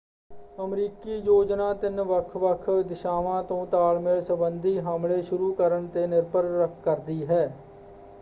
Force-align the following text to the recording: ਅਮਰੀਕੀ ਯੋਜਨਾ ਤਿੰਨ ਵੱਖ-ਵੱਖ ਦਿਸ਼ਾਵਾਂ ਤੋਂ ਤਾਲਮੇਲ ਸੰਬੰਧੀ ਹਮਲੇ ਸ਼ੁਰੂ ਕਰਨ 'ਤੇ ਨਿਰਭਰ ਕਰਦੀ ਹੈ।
ਅਮਰੀਕੀ 0.57 1.17
ਯੋਜਨਾ 1.17 1.73
ਤਿੰਨ 1.73 2.01
ਵੱਖ-ਵੱਖ 2.03 2.69
ਦਿਸ਼ਾਵਾਂ 2.87 3.41
ਤੋਂ 3.43 3.65
ਤਾਲਮੇਲ 3.67 4.21
ਸੰਬੰਧੀ 4.21 4.77
ਹਮਲੇ 4.81 5.21
ਸ਼ੁਰੂ 5.21 5.51
ਕਰਨ 5.53 5.87
'ਤੇ 5.87 6.05
ਨਿਰਭਰ 6.07 6.67
ਕਰਦੀ 6.83 7.23
ਹੈ। 7.25 7.47